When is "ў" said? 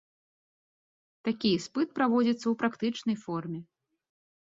2.41-2.53